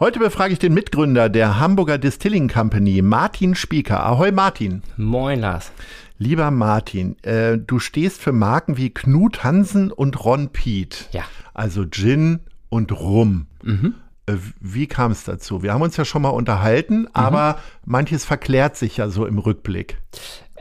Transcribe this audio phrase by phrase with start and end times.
[0.00, 4.06] Heute befrage ich den Mitgründer der Hamburger Distilling Company, Martin Spieker.
[4.06, 4.84] Ahoi Martin.
[4.96, 5.72] Moin Lars.
[6.18, 11.08] Lieber Martin, äh, du stehst für Marken wie Knut Hansen und Ron Piet.
[11.10, 11.24] Ja.
[11.52, 12.38] Also Gin
[12.68, 13.48] und Rum.
[13.64, 13.94] Mhm.
[14.26, 15.64] Äh, wie kam es dazu?
[15.64, 17.08] Wir haben uns ja schon mal unterhalten, mhm.
[17.14, 19.98] aber manches verklärt sich ja so im Rückblick.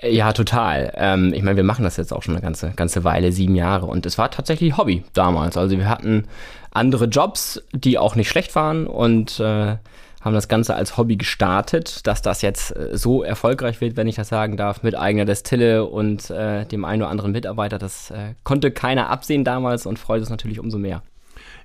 [0.01, 0.93] Ja, total.
[0.95, 3.88] Ähm, ich meine, wir machen das jetzt auch schon eine ganze, ganze Weile, sieben Jahre.
[3.88, 5.57] Und es war tatsächlich Hobby damals.
[5.57, 6.25] Also wir hatten
[6.71, 9.77] andere Jobs, die auch nicht schlecht waren und äh,
[10.21, 12.05] haben das Ganze als Hobby gestartet.
[12.05, 15.85] Dass das jetzt äh, so erfolgreich wird, wenn ich das sagen darf, mit eigener Destille
[15.85, 20.22] und äh, dem einen oder anderen Mitarbeiter, das äh, konnte keiner absehen damals und freut
[20.22, 21.02] es natürlich umso mehr.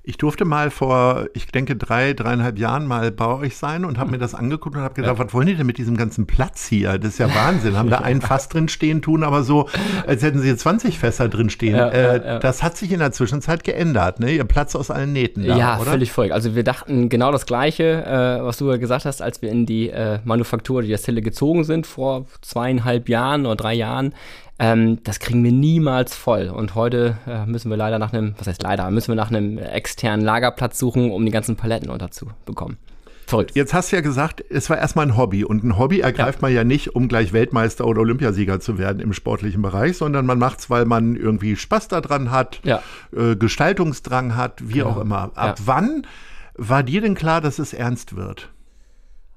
[0.05, 4.11] Ich durfte mal vor, ich denke, drei, dreieinhalb Jahren mal bei euch sein und habe
[4.11, 5.25] mir das angeguckt und habe gedacht, ja.
[5.25, 6.99] was wollen die denn mit diesem ganzen Platz hier?
[6.99, 7.77] Das ist ja Wahnsinn.
[7.77, 9.69] Haben da ein Fass drin stehen, tun aber so,
[10.05, 11.77] als hätten sie hier 20 Fässer drin stehen.
[11.77, 14.33] Ja, äh, ja, das hat sich in der Zwischenzeit geändert, ne?
[14.33, 15.93] Ihr Platz aus allen Nähten da, Ja, oder?
[15.93, 16.33] völlig voll.
[16.33, 19.91] Also wir dachten genau das Gleiche, äh, was du gesagt hast, als wir in die
[19.91, 24.15] äh, Manufaktur, die Destille gezogen sind vor zweieinhalb Jahren oder drei Jahren.
[24.63, 26.49] Ähm, das kriegen wir niemals voll.
[26.49, 29.59] Und heute äh, müssen wir leider nach einem, was heißt leider, müssen wir nach einem
[29.59, 32.77] externen Lagerplatz suchen, um die ganzen Paletten unterzubekommen.
[33.27, 33.57] Verrückt.
[33.57, 35.43] Jetzt hast du ja gesagt, es war erstmal ein Hobby.
[35.43, 36.47] Und ein Hobby ergreift ja.
[36.47, 40.39] man ja nicht, um gleich Weltmeister oder Olympiasieger zu werden im sportlichen Bereich, sondern man
[40.39, 42.83] macht es, weil man irgendwie Spaß daran hat, ja.
[43.17, 44.91] äh, Gestaltungsdrang hat, wie genau.
[44.91, 45.33] auch immer.
[45.35, 45.65] Ab ja.
[45.65, 46.07] wann
[46.55, 48.52] war dir denn klar, dass es ernst wird?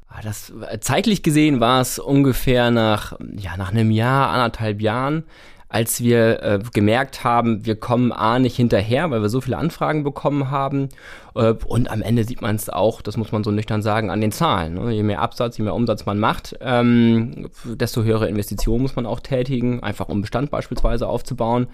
[0.07, 5.25] Ah, das, äh, zeitlich gesehen war es ungefähr nach, ja, nach einem Jahr, anderthalb Jahren,
[5.67, 10.03] als wir äh, gemerkt haben, wir kommen A nicht hinterher, weil wir so viele Anfragen
[10.03, 10.89] bekommen haben.
[11.35, 14.21] Äh, und am Ende sieht man es auch, das muss man so nüchtern sagen, an
[14.21, 14.75] den Zahlen.
[14.75, 14.91] Ne?
[14.91, 19.19] Je mehr Absatz, je mehr Umsatz man macht, ähm, desto höhere Investitionen muss man auch
[19.19, 21.67] tätigen, einfach um Bestand beispielsweise aufzubauen.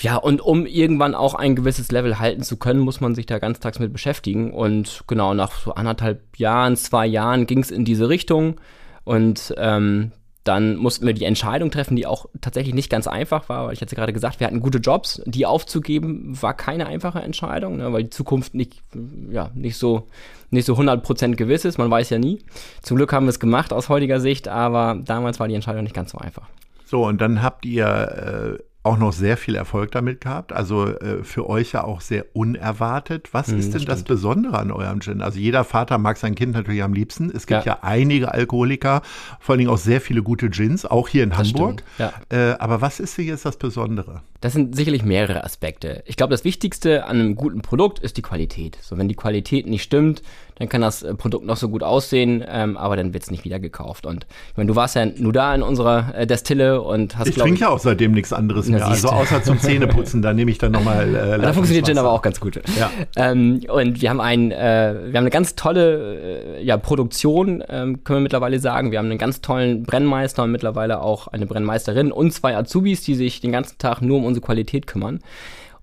[0.00, 3.38] Ja, und um irgendwann auch ein gewisses Level halten zu können, muss man sich da
[3.38, 4.52] ganztags mit beschäftigen.
[4.52, 8.56] Und genau nach so anderthalb Jahren, zwei Jahren ging es in diese Richtung.
[9.04, 10.10] Und ähm,
[10.44, 13.80] dann mussten wir die Entscheidung treffen, die auch tatsächlich nicht ganz einfach war, weil ich
[13.80, 15.22] hatte gerade gesagt, wir hatten gute Jobs.
[15.24, 18.82] Die aufzugeben war keine einfache Entscheidung, ne, weil die Zukunft nicht,
[19.30, 20.06] ja, nicht so,
[20.50, 21.78] nicht so 100% gewiss ist.
[21.78, 22.44] Man weiß ja nie.
[22.82, 25.94] Zum Glück haben wir es gemacht aus heutiger Sicht, aber damals war die Entscheidung nicht
[25.94, 26.48] ganz so einfach.
[26.84, 30.52] So, und dann habt ihr äh auch noch sehr viel Erfolg damit gehabt.
[30.52, 33.30] Also äh, für euch ja auch sehr unerwartet.
[33.32, 35.22] Was hm, ist denn das, das Besondere an eurem Gin?
[35.22, 37.30] Also jeder Vater mag sein Kind natürlich am liebsten.
[37.30, 39.00] Es gibt ja, ja einige Alkoholiker,
[39.40, 41.82] vor allen Dingen auch sehr viele gute Gins, auch hier in das Hamburg.
[41.98, 42.12] Ja.
[42.28, 44.20] Äh, aber was ist denn jetzt das Besondere?
[44.42, 46.02] Das sind sicherlich mehrere Aspekte.
[46.04, 48.76] Ich glaube, das Wichtigste an einem guten Produkt ist die Qualität.
[48.82, 50.22] So, wenn die Qualität nicht stimmt,
[50.56, 53.44] dann kann das äh, Produkt noch so gut aussehen, ähm, aber dann wird es nicht
[53.44, 54.06] wieder gekauft.
[54.06, 57.28] Und ich meine, du warst ja nur da in unserer äh, Destille und hast.
[57.28, 58.86] Ich trinke ja auch seitem nichts anderes mehr.
[58.86, 61.14] Also außer zum Zähneputzen, da nehme ich dann nochmal.
[61.14, 62.60] Äh, da funktioniert Gin aber auch ganz gut.
[62.78, 62.90] Ja.
[63.16, 68.04] Ähm, und wir haben ein, äh, wir haben eine ganz tolle äh, ja, Produktion, ähm,
[68.04, 68.92] können wir mittlerweile sagen.
[68.92, 73.14] Wir haben einen ganz tollen Brennmeister und mittlerweile auch eine Brennmeisterin und zwei Azubis, die
[73.14, 75.20] sich den ganzen Tag nur um unsere Qualität kümmern.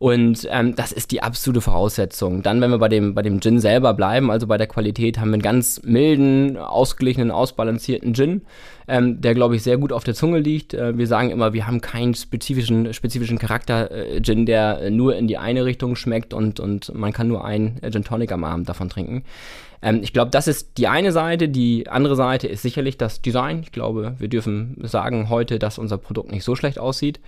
[0.02, 2.42] Und ähm, das ist die absolute Voraussetzung.
[2.42, 5.30] Dann, wenn wir bei dem, bei dem Gin selber bleiben, also bei der Qualität, haben
[5.30, 8.42] wir einen ganz milden, ausgeglichenen, ausbalancierten Gin,
[8.88, 10.74] ähm, der, glaube ich, sehr gut auf der Zunge liegt.
[10.74, 15.38] Äh, wir sagen immer, wir haben keinen spezifischen, spezifischen Charakter-Gin, äh, der nur in die
[15.38, 19.22] eine Richtung schmeckt und, und man kann nur einen Gin Tonic am Abend davon trinken.
[19.82, 21.50] Ähm, ich glaube, das ist die eine Seite.
[21.50, 23.62] Die andere Seite ist sicherlich das Design.
[23.64, 27.20] Ich glaube, wir dürfen sagen heute, dass unser Produkt nicht so schlecht aussieht.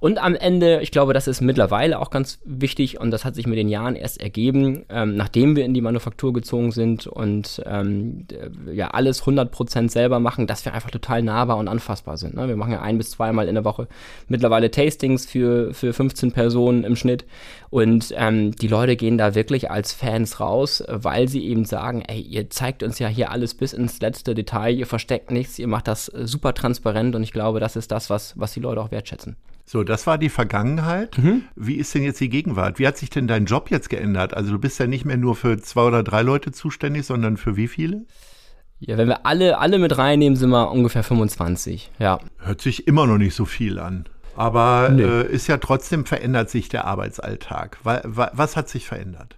[0.00, 3.46] Und am Ende, ich glaube, das ist mittlerweile auch ganz wichtig und das hat sich
[3.46, 8.26] mit den Jahren erst ergeben, ähm, nachdem wir in die Manufaktur gezogen sind und ähm,
[8.72, 12.34] ja alles 100% selber machen, dass wir einfach total nahbar und anfassbar sind.
[12.34, 12.48] Ne?
[12.48, 13.88] Wir machen ja ein bis zweimal in der Woche
[14.28, 17.24] mittlerweile Tastings für, für 15 Personen im Schnitt
[17.70, 22.20] und ähm, die Leute gehen da wirklich als Fans raus, weil sie eben sagen, ey,
[22.20, 25.88] ihr zeigt uns ja hier alles bis ins letzte Detail, ihr versteckt nichts, ihr macht
[25.88, 28.90] das äh, super transparent und ich glaube, das ist das, was, was die Leute auch
[28.90, 29.36] wertschätzen.
[29.64, 31.18] So, das war die Vergangenheit.
[31.18, 31.44] Mhm.
[31.54, 32.78] Wie ist denn jetzt die Gegenwart?
[32.78, 34.34] Wie hat sich denn dein Job jetzt geändert?
[34.34, 37.56] Also du bist ja nicht mehr nur für zwei oder drei Leute zuständig, sondern für
[37.56, 38.04] wie viele?
[38.80, 42.18] Ja, wenn wir alle, alle mit reinnehmen, sind wir ungefähr 25, ja.
[42.38, 44.06] Hört sich immer noch nicht so viel an.
[44.34, 45.02] Aber nee.
[45.02, 47.78] äh, ist ja trotzdem verändert sich der Arbeitsalltag.
[47.82, 49.36] Was hat sich verändert?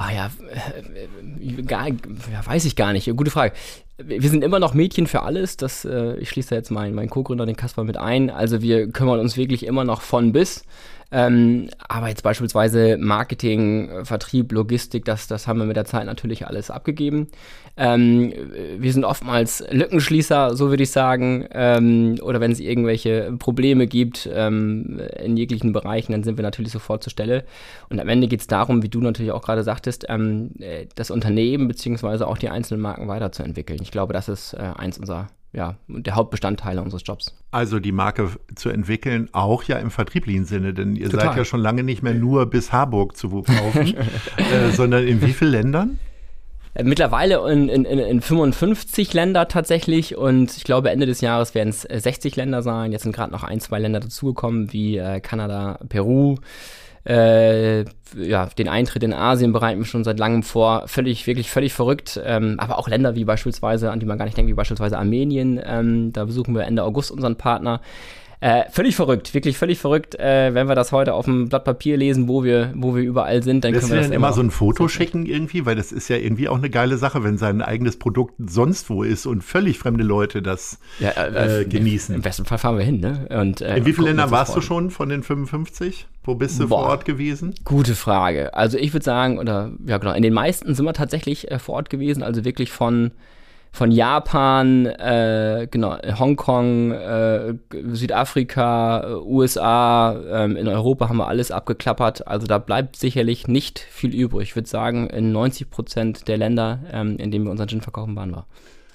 [0.00, 3.14] Ah ja, äh, gar, ja, weiß ich gar nicht.
[3.14, 3.52] Gute Frage.
[3.98, 5.58] wir sind immer noch Mädchen für alles.
[5.58, 8.30] Das, äh, ich schließe jetzt meinen mein Co-Gründer, den Kasper, mit ein.
[8.30, 10.64] Also wir kümmern uns wirklich immer noch von bis.
[11.12, 16.46] Ähm, aber jetzt beispielsweise Marketing, Vertrieb, Logistik, das, das haben wir mit der Zeit natürlich
[16.46, 17.28] alles abgegeben.
[17.76, 18.32] Ähm,
[18.78, 21.46] wir sind oftmals Lückenschließer, so würde ich sagen.
[21.52, 26.72] Ähm, oder wenn es irgendwelche Probleme gibt ähm, in jeglichen Bereichen, dann sind wir natürlich
[26.72, 27.44] sofort zur Stelle.
[27.88, 31.10] Und am Ende geht es darum, wie du natürlich auch gerade sagtest, ähm, äh, das
[31.10, 33.80] Unternehmen beziehungsweise auch die einzelnen Marken weiterzuentwickeln.
[33.82, 37.34] Ich glaube, das ist äh, eins unserer ja, der Hauptbestandteile unseres Jobs.
[37.50, 41.28] Also die Marke zu entwickeln, auch ja im vertrieblichen Sinne, denn ihr Total.
[41.28, 43.94] seid ja schon lange nicht mehr nur bis Harburg zu kaufen,
[44.36, 45.98] äh, sondern in wie vielen Ländern?
[46.74, 51.70] Äh, mittlerweile in, in, in 55 Länder tatsächlich und ich glaube Ende des Jahres werden
[51.70, 52.92] es 60 Länder sein.
[52.92, 56.36] Jetzt sind gerade noch ein, zwei Länder dazugekommen, wie äh, Kanada, Peru,
[57.04, 57.84] äh,
[58.16, 60.86] ja, den Eintritt in Asien bereiten wir schon seit langem vor.
[60.86, 62.20] Völlig, wirklich völlig verrückt.
[62.24, 65.60] Ähm, aber auch Länder wie beispielsweise, an die man gar nicht denkt, wie beispielsweise Armenien.
[65.64, 67.80] Ähm, da besuchen wir Ende August unseren Partner.
[68.42, 70.18] Äh, völlig verrückt, wirklich völlig verrückt.
[70.18, 73.42] Äh, wenn wir das heute auf dem Blatt Papier lesen, wo wir, wo wir überall
[73.42, 76.08] sind, dann Lässt können wir das immer so ein Foto schicken irgendwie, weil das ist
[76.08, 79.78] ja irgendwie auch eine geile Sache, wenn sein eigenes Produkt sonst wo ist und völlig
[79.78, 82.14] fremde Leute das ja, äh, äh genießen.
[82.14, 83.00] Im besten Fall fahren wir hin.
[83.00, 83.28] Ne?
[83.28, 86.06] Und, äh, In wie vielen Ländern warst du schon von den 55?
[86.24, 87.54] Wo bist du Boah, vor Ort gewesen?
[87.64, 88.54] Gute Frage.
[88.54, 91.74] Also ich würde sagen, oder ja genau, in den meisten sind wir tatsächlich äh, vor
[91.74, 93.10] Ort gewesen, also wirklich von
[93.72, 97.54] von Japan, äh, genau, Hongkong, äh,
[97.92, 102.26] Südafrika, USA, ähm, in Europa haben wir alles abgeklappert.
[102.26, 104.50] Also da bleibt sicherlich nicht viel übrig.
[104.50, 108.16] Ich würde sagen, in 90 Prozent der Länder, ähm, in denen wir unseren Gin verkaufen,
[108.16, 108.46] waren wir.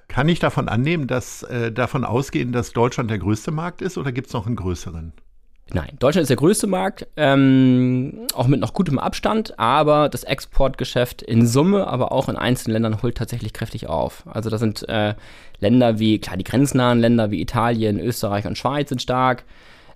[0.08, 4.12] Kann ich davon annehmen, dass äh, davon ausgehen, dass Deutschland der größte Markt ist oder
[4.12, 5.14] gibt es noch einen größeren?
[5.74, 11.24] Nein, Deutschland ist der größte Markt, ähm, auch mit noch gutem Abstand, aber das Exportgeschäft
[11.24, 14.24] in Summe, aber auch in einzelnen Ländern holt tatsächlich kräftig auf.
[14.28, 15.16] Also da sind äh,
[15.60, 19.44] Länder wie, klar, die grenznahen Länder wie Italien, Österreich und Schweiz sind stark,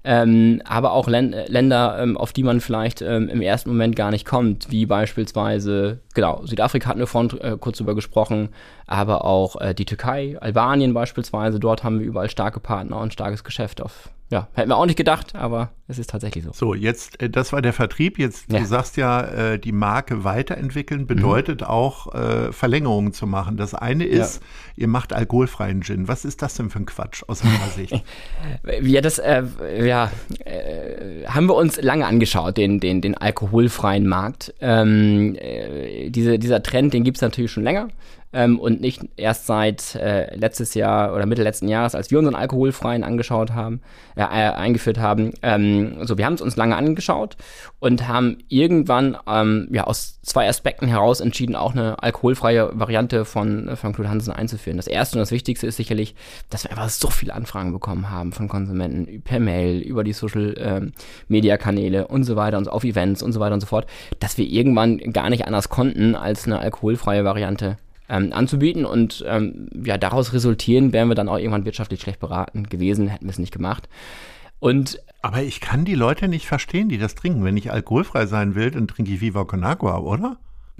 [0.03, 4.09] ähm, aber auch Län Länder, ähm, auf die man vielleicht ähm, im ersten Moment gar
[4.09, 8.49] nicht kommt, wie beispielsweise, genau, Südafrika hatten wir vorhin äh, kurz drüber gesprochen,
[8.87, 13.43] aber auch äh, die Türkei, Albanien beispielsweise, dort haben wir überall starke Partner und starkes
[13.43, 16.51] Geschäft auf ja, hätten wir auch nicht gedacht, aber es ist tatsächlich so.
[16.53, 18.19] So, jetzt, äh, das war der Vertrieb.
[18.19, 18.59] Jetzt, ja.
[18.59, 21.67] du sagst ja, äh, die Marke weiterentwickeln bedeutet mhm.
[21.67, 23.57] auch äh, Verlängerungen zu machen.
[23.57, 24.83] Das eine ist, ja.
[24.83, 26.07] ihr macht alkoholfreien Gin.
[26.07, 28.03] Was ist das denn für ein Quatsch aus meiner Sicht?
[28.83, 29.43] ja, das, äh,
[29.83, 30.11] ja,
[30.45, 34.53] äh, haben wir uns lange angeschaut, den, den, den alkoholfreien Markt.
[34.61, 37.89] Ähm, äh, diese, dieser Trend, den gibt es natürlich schon länger
[38.31, 42.35] ähm, und nicht erst seit äh, letztes Jahr oder Mitte letzten Jahres, als wir unseren
[42.35, 43.81] alkoholfreien angeschaut haben,
[44.15, 45.33] äh, äh, eingeführt haben.
[45.41, 47.37] Ähm, so, wir haben es uns lange angeschaut
[47.79, 53.75] und haben irgendwann ähm, ja aus zwei Aspekten heraus entschieden, auch eine alkoholfreie Variante von
[53.75, 54.77] von Knut Hansen einzuführen.
[54.77, 56.15] Das erste und das Wichtigste ist sicherlich,
[56.49, 60.55] dass wir einfach so viele Anfragen bekommen haben von Konsumenten per Mail, über die Social
[60.57, 60.91] ähm,
[61.27, 63.87] Media Kanäle und so weiter und auf Events und so weiter und so fort,
[64.19, 67.77] dass wir irgendwann gar nicht anders konnten, als eine alkoholfreie Variante
[68.09, 68.85] ähm, anzubieten.
[68.85, 73.25] Und ähm, ja, daraus resultieren wären wir dann auch irgendwann wirtschaftlich schlecht beraten gewesen, hätten
[73.25, 73.87] wir es nicht gemacht.
[74.59, 77.43] Und aber ich kann die Leute nicht verstehen, die das trinken.
[77.43, 80.37] Wenn ich alkoholfrei sein will, dann trinke ich Viva Con Agua, oder?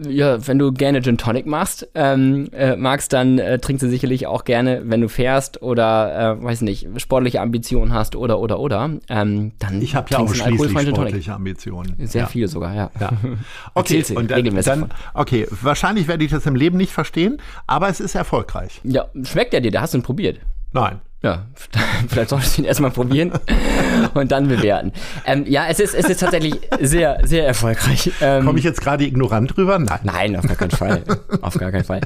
[0.07, 4.27] Ja, wenn du gerne Gin Tonic machst, ähm, äh, magst, dann äh, trinkst du sicherlich
[4.27, 8.89] auch gerne, wenn du fährst oder, äh, weiß nicht, sportliche Ambitionen hast oder, oder, oder.
[9.09, 11.95] Ähm, dann ich habe ja auch schließlich sportliche Ambitionen.
[11.99, 12.27] Sehr ja.
[12.27, 12.91] viel sogar, ja.
[12.99, 13.11] ja.
[13.73, 17.37] Okay, und dann, dann, okay, wahrscheinlich werde ich das im Leben nicht verstehen,
[17.67, 18.81] aber es ist erfolgreich.
[18.83, 19.71] Ja, schmeckt der dir?
[19.71, 20.39] Da hast du ihn probiert.
[20.73, 21.01] Nein.
[21.21, 21.47] Ja,
[22.07, 23.33] vielleicht solltest du ihn erstmal probieren
[24.13, 24.93] und dann bewerten.
[25.25, 28.09] Ähm, ja, es ist, es ist tatsächlich sehr, sehr erfolgreich.
[28.21, 29.79] Ähm, Komme ich jetzt gerade ignorant drüber?
[29.79, 29.99] Nein.
[30.03, 31.03] Nein, auf gar keinen Fall.
[31.41, 31.99] auf gar keinen Fall.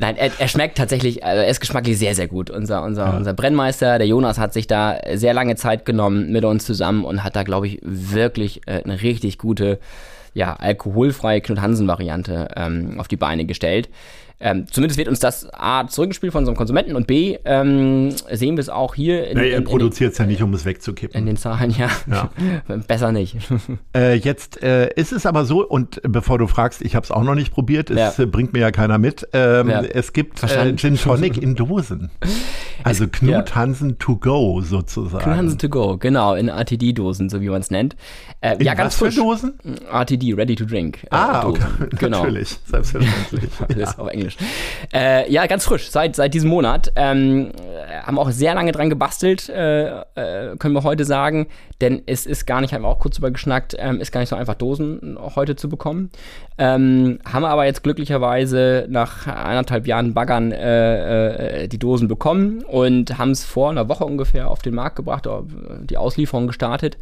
[0.00, 2.48] Nein, er, er schmeckt tatsächlich, also er ist geschmacklich sehr, sehr gut.
[2.48, 3.16] Unser, unser, ja.
[3.16, 7.22] unser Brennmeister, der Jonas, hat sich da sehr lange Zeit genommen mit uns zusammen und
[7.22, 9.78] hat da, glaube ich, wirklich äh, eine richtig gute,
[10.32, 13.90] ja, alkoholfreie Knut-Hansen-Variante ähm, auf die Beine gestellt.
[14.44, 18.60] Ähm, zumindest wird uns das A zurückgespielt von unserem Konsumenten und B ähm, sehen wir
[18.60, 19.26] es auch hier.
[19.26, 21.18] In, ja, er produziert es ja nicht, um es wegzukippen.
[21.18, 21.88] In den Zahlen, ja.
[22.10, 22.28] ja.
[22.86, 23.36] Besser nicht.
[23.96, 27.22] Äh, jetzt äh, ist es aber so, und bevor du fragst, ich habe es auch
[27.22, 28.26] noch nicht probiert, es ja.
[28.26, 29.28] bringt mir ja keiner mit.
[29.32, 29.82] Ähm, ja.
[29.82, 32.10] Es gibt äh, Gin Tonic in Dosen.
[32.82, 35.22] Also Knut Hansen to go sozusagen.
[35.22, 37.94] Knut Hansen to go, genau, in RTD-Dosen, so wie man es nennt.
[38.40, 39.54] Äh, in ja, ganz was für Dosen?
[39.90, 41.04] RTD, Ready to Drink.
[41.04, 41.62] Äh, ah, okay.
[41.98, 42.24] genau.
[42.24, 43.50] natürlich, selbstverständlich.
[43.68, 44.54] Alles auf Englisch Englisch.
[44.92, 46.92] Äh, ja, ganz frisch, seit, seit diesem Monat.
[46.96, 47.52] Ähm,
[48.02, 51.48] haben auch sehr lange dran gebastelt, äh, äh, können wir heute sagen.
[51.80, 54.30] Denn es ist gar nicht, haben wir auch kurz drüber geschnackt, ähm, ist gar nicht
[54.30, 56.10] so einfach, Dosen heute zu bekommen.
[56.56, 63.18] Ähm, haben aber jetzt glücklicherweise nach anderthalb Jahren Baggern äh, äh, die Dosen bekommen und
[63.18, 65.28] haben es vor einer Woche ungefähr auf den Markt gebracht,
[65.82, 66.96] die Auslieferung gestartet.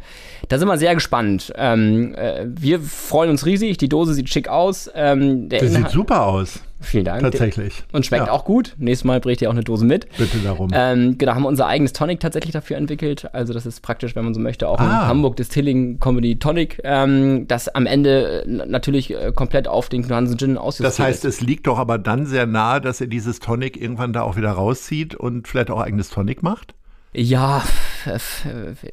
[0.49, 1.53] Da sind wir sehr gespannt.
[1.55, 4.89] Ähm, äh, wir freuen uns riesig, die Dose sieht schick aus.
[4.95, 6.61] Ähm, das sieht super aus.
[6.83, 7.21] Vielen Dank.
[7.21, 7.83] Tatsächlich.
[7.91, 8.33] Und schmeckt ja.
[8.33, 8.75] auch gut.
[8.77, 10.07] Nächstes Mal bringt ihr auch eine Dose mit.
[10.17, 10.69] Bitte darum.
[10.73, 13.33] Ähm, genau, haben wir unser eigenes Tonic tatsächlich dafür entwickelt.
[13.33, 14.83] Also das ist praktisch, wenn man so möchte, auch ah.
[14.83, 20.09] ein Hamburg Distilling Comedy Tonic, ähm, das am Ende äh, natürlich äh, komplett auf den
[20.09, 23.39] Hansen Gin ausjustiert Das heißt, es liegt doch aber dann sehr nahe, dass ihr dieses
[23.39, 26.75] Tonic irgendwann da auch wieder rauszieht und vielleicht auch eigenes Tonic macht?
[27.13, 27.61] Ja,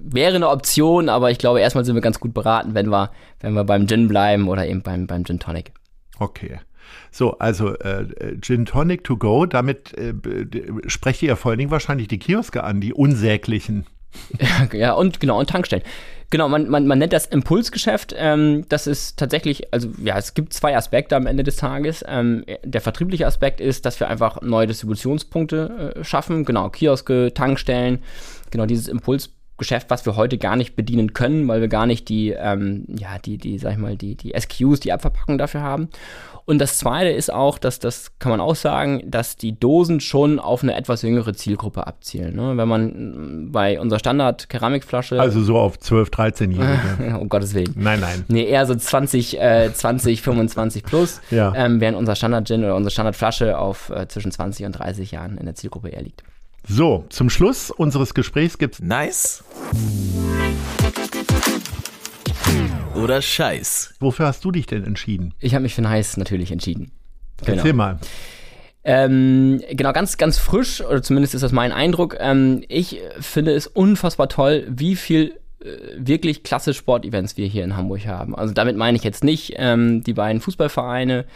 [0.01, 3.55] wäre eine Option, aber ich glaube, erstmal sind wir ganz gut beraten, wenn wir, wenn
[3.55, 5.73] wir beim Gin bleiben oder eben beim, beim Gin Tonic.
[6.19, 6.59] Okay.
[7.13, 8.07] So, also äh,
[8.41, 10.13] Gin Tonic to go, damit äh,
[10.89, 13.87] sprecht ihr ja vor allen Dingen wahrscheinlich die Kioske an, die unsäglichen.
[14.73, 15.85] ja, und genau, und Tankstellen.
[16.31, 18.15] Genau, man, man, man nennt das Impulsgeschäft.
[18.17, 22.05] Ähm, das ist tatsächlich, also ja, es gibt zwei Aspekte am Ende des Tages.
[22.07, 26.45] Ähm, der vertriebliche Aspekt ist, dass wir einfach neue Distributionspunkte äh, schaffen.
[26.45, 27.99] Genau, Kioske, Tankstellen,
[28.51, 29.41] genau dieses Impulsgeschäft.
[29.61, 33.19] Geschäft, was wir heute gar nicht bedienen können, weil wir gar nicht die, ähm, ja,
[33.19, 35.91] die, die, sag ich mal, die, die SQs, die Abverpackung dafür haben.
[36.45, 40.39] Und das zweite ist auch, dass das kann man auch sagen, dass die Dosen schon
[40.39, 42.37] auf eine etwas jüngere Zielgruppe abzielen.
[42.37, 42.57] Ne?
[42.57, 45.21] Wenn man mm, bei unserer Standard-Keramikflasche.
[45.21, 47.19] Also so auf 12, 13-Jährige.
[47.21, 47.75] um Gottes Willen.
[47.77, 48.25] Nein, nein.
[48.29, 51.21] Nee, eher so 20, äh, 20, 25 plus.
[51.31, 51.53] Ja.
[51.55, 55.47] Ähm, während unser Standard-Gin oder unsere Standardflasche auf äh, zwischen 20 und 30 Jahren in
[55.47, 56.23] der Zielgruppe eher liegt.
[56.69, 59.43] So, zum Schluss unseres Gesprächs gibt's Nice
[62.95, 63.95] oder Scheiß.
[64.01, 65.35] Wofür hast du dich denn entschieden?
[65.39, 66.91] Ich habe mich für Nice natürlich entschieden.
[67.45, 67.59] Genau.
[67.59, 67.99] Erzähl mal.
[68.83, 72.17] Ähm, genau, ganz, ganz frisch, oder zumindest ist das mein Eindruck.
[72.19, 75.67] Ähm, ich finde es unfassbar toll, wie viel äh,
[75.97, 78.35] wirklich klasse Sportevents wir hier in Hamburg haben.
[78.35, 81.27] Also damit meine ich jetzt nicht ähm, die beiden Fußballvereine,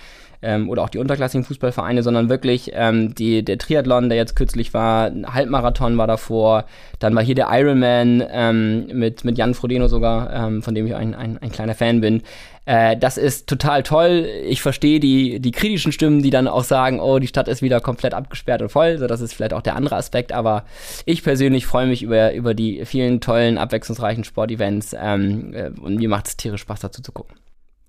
[0.44, 4.74] ähm, oder auch die unterklassigen Fußballvereine, sondern wirklich ähm, die, der Triathlon, der jetzt kürzlich
[4.74, 6.66] war, Halbmarathon war davor,
[6.98, 10.94] dann war hier der Ironman ähm, mit, mit Jan Frodeno sogar, ähm, von dem ich
[10.94, 12.22] ein, ein, ein kleiner Fan bin.
[12.66, 14.26] Äh, das ist total toll.
[14.44, 17.80] Ich verstehe die, die kritischen Stimmen, die dann auch sagen, oh, die Stadt ist wieder
[17.80, 18.98] komplett abgesperrt und voll.
[18.98, 20.64] So, das ist vielleicht auch der andere Aspekt, aber
[21.04, 26.08] ich persönlich freue mich über, über die vielen tollen, abwechslungsreichen Sportevents ähm, äh, und mir
[26.08, 27.36] macht es tierisch Spaß dazu zu gucken.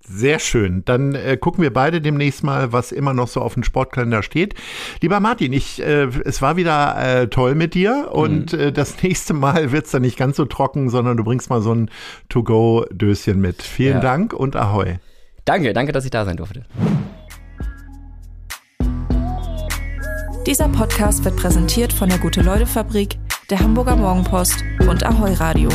[0.08, 0.84] Sehr schön.
[0.84, 4.54] Dann äh, gucken wir beide demnächst mal, was immer noch so auf dem Sportkalender steht.
[5.00, 8.60] Lieber Martin, ich, äh, es war wieder äh, toll mit dir und mhm.
[8.60, 11.60] äh, das nächste Mal wird es dann nicht ganz so trocken, sondern du bringst mal
[11.60, 11.90] so ein
[12.28, 13.62] To-Go-Döschen mit.
[13.62, 14.00] Vielen ja.
[14.00, 14.98] Dank und Ahoi.
[15.44, 16.64] Danke, danke, dass ich da sein durfte.
[20.46, 23.18] Dieser Podcast wird präsentiert von der Gute-Leute-Fabrik,
[23.50, 25.68] der Hamburger Morgenpost und Ahoi Radio.